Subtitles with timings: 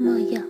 [0.00, 0.42] مایا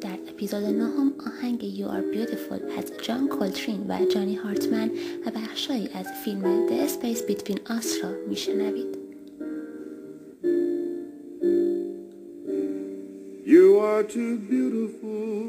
[0.00, 4.90] در اپیزود نهم آهنگ You Are Beautiful از جان کولترین و جانی هارتمن
[5.26, 9.00] و بخشایی از فیلم The Space Between Us را میشنوید.
[13.46, 15.40] You are too beautiful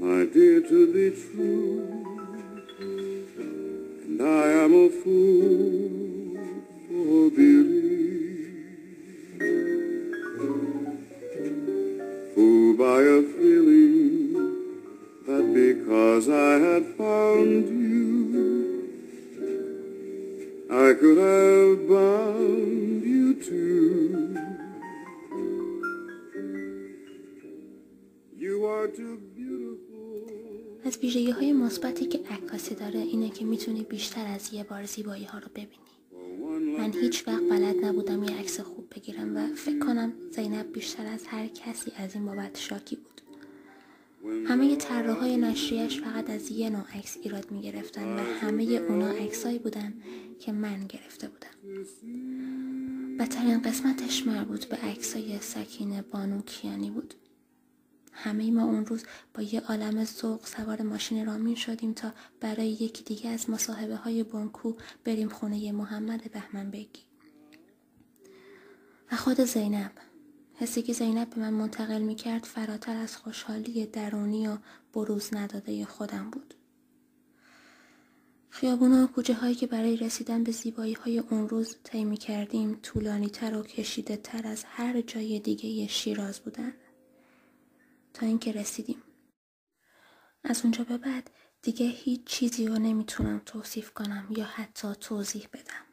[0.00, 1.82] my dear to be true.
[4.04, 5.89] And I am a fool.
[20.72, 24.38] I could have bound you too.
[28.38, 30.84] You are too beautiful.
[30.84, 35.24] از ویژگی های مثبتی که عکاسی داره اینه که میتونی بیشتر از یه بار زیبایی
[35.24, 36.78] ها رو ببینی.
[36.78, 41.26] من هیچ وقت بلد نبودم یه عکس خوب بگیرم و فکر کنم زینب بیشتر از
[41.26, 43.20] هر کسی از این بابت شاکی بود.
[44.24, 49.08] همه طراح های نشریش فقط از یه نوع عکس ایراد می گرفتن و همه اونا
[49.08, 49.94] عکسایی بودن
[50.40, 51.84] که من گرفته بودم
[53.18, 57.14] بدترین قسمتش مربوط به عکسای سکینه بانو کیانی بود
[58.12, 59.04] همه ما اون روز
[59.34, 64.22] با یه عالم ذوق سوار ماشین رامین شدیم تا برای یکی دیگه از مصاحبه های
[64.22, 67.02] بانکو بریم خونه محمد بهمن بگی
[69.12, 69.92] و خود زینب
[70.60, 74.58] حسی که زینب به من منتقل می کرد فراتر از خوشحالی درونی و
[74.92, 76.54] بروز نداده خودم بود.
[78.48, 83.28] خیابون و کوچه هایی که برای رسیدن به زیبایی های اون روز طی کردیم طولانی
[83.28, 86.72] تر و کشیده تر از هر جای دیگه شیراز بودن.
[88.14, 89.02] تا اینکه رسیدیم.
[90.44, 91.30] از اونجا به بعد
[91.62, 95.89] دیگه هیچ چیزی رو نمیتونم توصیف کنم یا حتی توضیح بدم.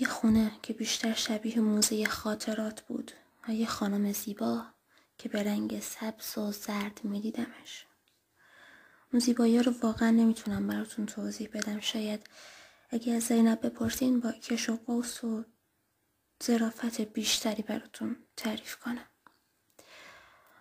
[0.00, 3.12] یه خونه که بیشتر شبیه موزه خاطرات بود
[3.48, 4.66] و یه خانم زیبا
[5.18, 7.86] که به رنگ سبز و زرد میدیدمش.
[9.12, 11.80] اون زیبایی رو واقعا نمیتونم براتون توضیح بدم.
[11.80, 12.26] شاید
[12.90, 15.44] اگه از زینب بپرسین با کش و قوس و
[16.44, 19.06] ظرافت بیشتری براتون تعریف کنم.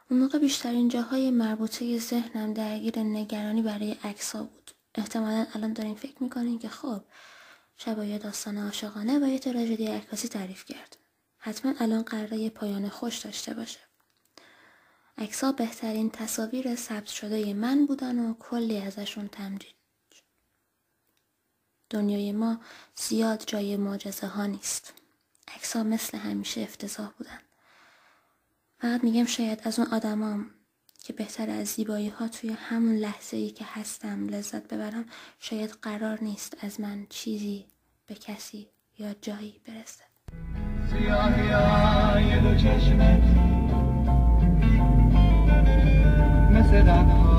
[0.09, 4.71] اون موقع بیشترین جاهای مربوطه ذهنم درگیر نگرانی برای عکس‌ها بود.
[4.95, 7.03] احتمالا الان دارین فکر میکنین که خب
[7.77, 10.97] شبایه داستان عاشقانه و یه تراژدی عکاسی تعریف کرد.
[11.37, 13.79] حتما الان قراره یه پایان خوش داشته باشه.
[15.17, 19.75] اکسا بهترین تصاویر ثبت شده من بودن و کلی ازشون تمجید
[21.89, 22.61] دنیای ما
[22.95, 24.93] زیاد جای معجزه ها نیست.
[25.47, 27.39] اکسا مثل همیشه افتضاح بودن.
[28.79, 30.51] فقط میگم شاید از اون آدمام
[31.07, 34.29] که بهتر از زیبایی ها توی همون لحظه ای که هستم.
[34.29, 35.05] لذت ببرم
[35.39, 37.65] شاید قرار نیست از من چیزی
[38.07, 38.67] به کسی
[38.99, 40.03] یا جایی برسه.
[40.89, 43.23] سیاهی های دو چشمت
[46.51, 47.36] مثل دنها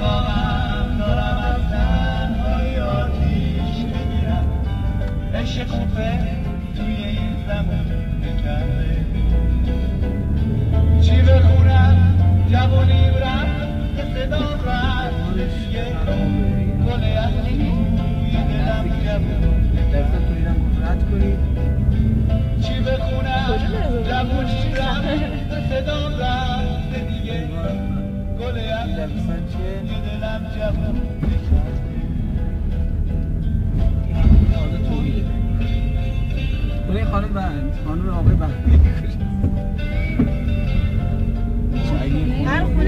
[0.00, 0.39] Toma.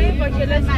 [0.03, 0.73] Vivo aquele assim.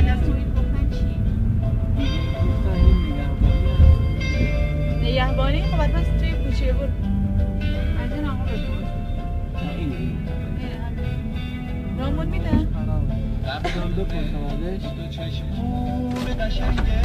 [5.03, 6.93] نگهبانی خب بعد توی کوچه بود
[8.05, 8.91] از این آقا بپرس
[11.99, 12.50] نامون میده
[13.47, 17.03] رفتم دو پرسمانش دو چشمون قشنگه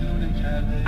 [0.00, 0.84] دونه کرده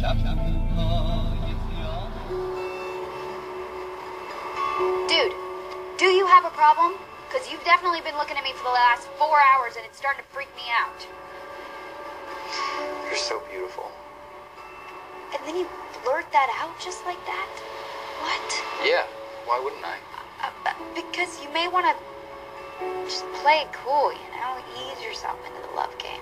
[0.00, 1.43] شب شب بود
[6.44, 6.92] have a problem?
[7.26, 10.20] Because you've definitely been looking at me for the last four hours and it's starting
[10.20, 11.00] to freak me out.
[13.08, 13.90] You're so beautiful.
[15.32, 15.66] And then you
[16.04, 17.48] blurt that out just like that?
[18.20, 18.48] What?
[18.84, 19.08] Yeah,
[19.48, 19.96] why wouldn't I?
[20.44, 21.96] Uh, uh, because you may want to
[23.08, 24.60] just play it cool, you know?
[24.76, 26.20] Ease yourself into the love game.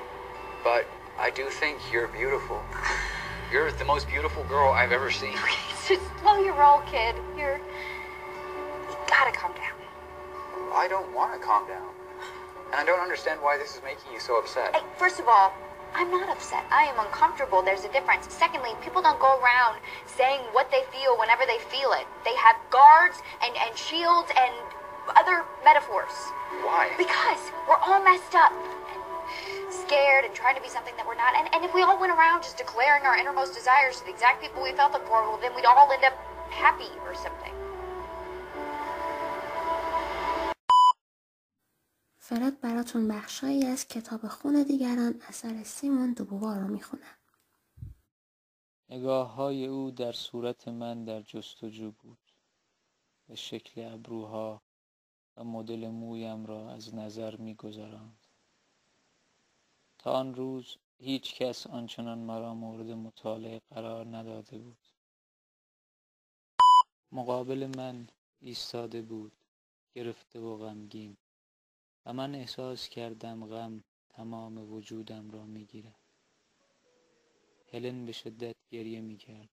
[0.62, 0.86] But
[1.18, 2.62] I do think you're beautiful.
[3.50, 5.34] You're the most beautiful girl I've ever seen.
[5.34, 5.58] Okay,
[5.88, 7.16] just slow your roll, kid.
[7.36, 7.58] You're...
[7.58, 9.71] You gotta calm down.
[10.72, 11.88] I don't want to calm down.
[12.72, 14.74] And I don't understand why this is making you so upset.
[14.74, 15.52] Hey, first of all,
[15.94, 16.64] I'm not upset.
[16.72, 17.60] I am uncomfortable.
[17.60, 18.32] There's a difference.
[18.32, 19.76] Secondly, people don't go around
[20.06, 22.08] saying what they feel whenever they feel it.
[22.24, 24.52] They have guards and and shields and
[25.20, 26.16] other metaphors.
[26.64, 26.88] Why?
[26.96, 31.36] Because we're all messed up and scared and trying to be something that we're not.
[31.36, 34.40] And and if we all went around just declaring our innermost desires to the exact
[34.40, 36.16] people we felt them for, well then we'd all end up
[36.48, 37.52] happy or something.
[42.32, 47.16] دارد براتون بخشایی از کتاب خون دیگران اثر سیمون دوبوا رو میخونم
[48.88, 52.18] نگاه های او در صورت من در جستجو بود
[53.28, 54.62] به شکل ابروها
[55.36, 58.26] و مدل مویم را از نظر میگذراند.
[59.98, 64.88] تا آن روز هیچ کس آنچنان مرا مورد مطالعه قرار نداده بود.
[67.12, 68.08] مقابل من
[68.40, 69.32] ایستاده بود
[69.94, 71.16] گرفته و غمگین.
[72.06, 76.00] و من احساس کردم غم تمام وجودم را میگیرد
[77.72, 79.48] هلن به شدت گریه میکرد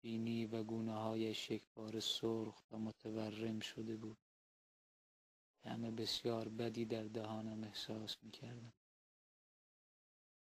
[0.00, 4.18] بینی و گونه های شکبار سرخ و متورم شده بود
[5.64, 8.72] همه بسیار بدی در دهانم احساس میکردم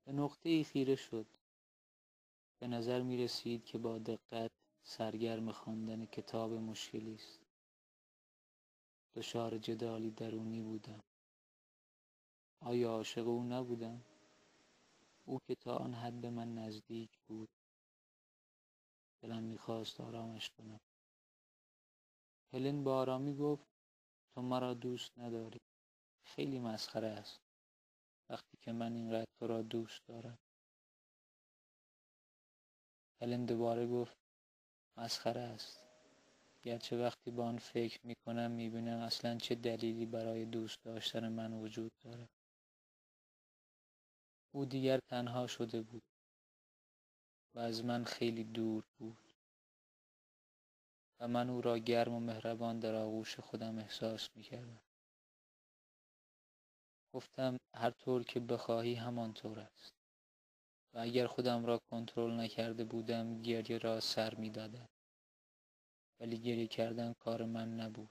[0.05, 1.27] به نقطه ای خیره شد
[2.59, 4.51] به نظر می رسید که با دقت
[4.83, 7.41] سرگرم خواندن کتاب مشکلی است
[9.15, 11.03] دچار جدالی درونی بودم
[12.65, 14.05] آیا عاشق او نبودم
[15.25, 17.49] او که تا آن حد به من نزدیک بود
[19.23, 20.81] دلم میخواست آرامش کنم
[22.53, 23.67] هلن با آرامی گفت
[24.35, 25.61] تو مرا دوست نداری
[26.25, 27.41] خیلی مسخره است
[28.31, 30.39] وقتی که من اینقدر تو را دوست دارم
[33.21, 34.17] هلن دوباره گفت
[34.97, 35.85] مسخره است
[36.63, 41.29] گرچه وقتی با آن فکر می کنم می بینم اصلا چه دلیلی برای دوست داشتن
[41.29, 42.34] من وجود دارد
[44.55, 46.03] او دیگر تنها شده بود
[47.55, 49.19] و از من خیلی دور بود
[51.21, 54.81] و من او را گرم و مهربان در آغوش خودم احساس می کردم.
[57.13, 59.95] گفتم هر طور که بخواهی همانطور است
[60.93, 64.89] و اگر خودم را کنترل نکرده بودم گریه را سر می دادم.
[66.21, 68.11] ولی گریه کردن کار من نبود.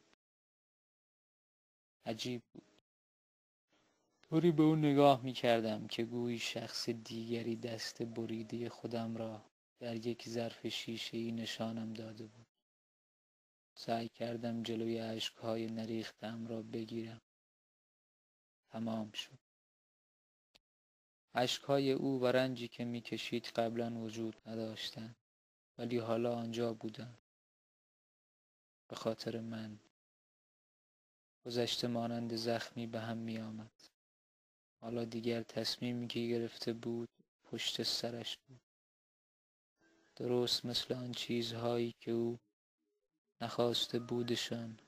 [2.05, 2.72] عجیب بود.
[4.33, 9.45] طوری به او نگاه می کردم که گویی شخص دیگری دست بریده خودم را
[9.79, 12.47] در یک ظرف شیشه ای نشانم داده بود.
[13.73, 17.21] سعی کردم جلوی عشقهای نریختم را بگیرم.
[18.71, 19.39] تمام شد.
[21.35, 25.15] عشقهای او و رنجی که می کشید قبلا وجود نداشتند
[25.77, 27.19] ولی حالا آنجا بودند.
[28.87, 29.79] به خاطر من
[31.45, 33.92] گذشته مانند زخمی به هم می آمد.
[34.83, 37.09] حالا دیگر تصمیمی که گرفته بود
[37.43, 38.61] پشت سرش بود
[40.15, 42.39] درست مثل آن چیزهایی که او
[43.41, 44.79] نخواسته بودشان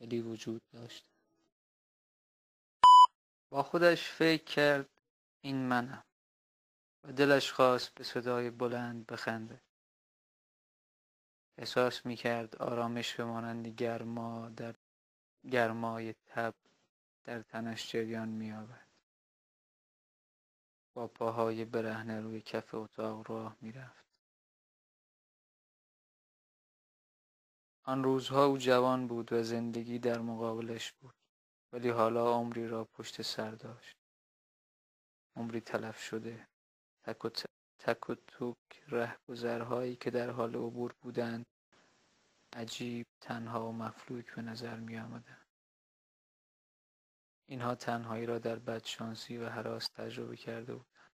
[0.00, 1.04] ولی وجود داشت
[3.50, 4.88] با خودش فکر کرد
[5.40, 6.04] این منم
[7.04, 9.60] و دلش خواست به صدای بلند بخنده
[11.58, 14.74] احساس می کرد آرامش به مانند گرما در
[15.50, 16.54] گرمای تب
[17.24, 18.85] در تنش جریان می آورد
[20.96, 24.04] با پاهای برهنه روی کف اتاق راه میرفت.
[27.82, 31.14] آن روزها او جوان بود و زندگی در مقابلش بود
[31.72, 33.96] ولی حالا عمری را پشت سر داشت.
[35.36, 36.46] عمری تلف شده.
[37.04, 37.28] تک و,
[37.78, 38.56] تک و توک
[38.88, 41.46] رهگذرهایی که در حال عبور بودند
[42.52, 45.45] عجیب تنها و مفلوک به نظر می آمدند.
[47.46, 51.10] اینها تنهایی را در بدشانسی و حراس تجربه کرده بودند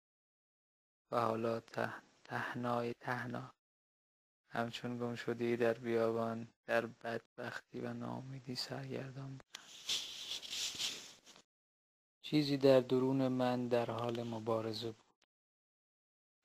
[1.11, 1.93] و حالا ته...
[2.23, 3.51] تهنای تهنا.
[4.49, 9.57] همچون گم شده در بیابان در بدبختی و نامیدی سرگردان بود.
[12.21, 15.05] چیزی در درون من در حال مبارزه بود.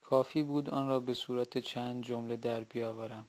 [0.00, 3.28] کافی بود آن را به صورت چند جمله در بیاورم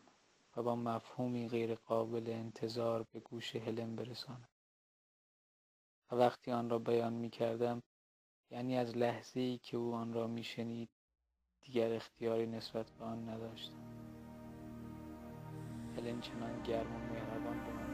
[0.56, 4.50] و با مفهومی غیر قابل انتظار به گوش هلم برسانم.
[6.12, 7.84] و وقتی آن را بیان می کردم
[8.52, 10.90] یعنی از لحظه ای که او آن را می شنید
[11.62, 13.88] دیگر اختیاری نسبت به آن نداشتم.
[15.98, 17.87] هلن چنان گرم و مهربان به من